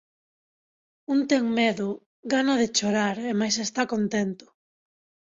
[1.13, 1.89] Un ten medo,
[2.33, 4.45] gana de chorar, e mais está contento...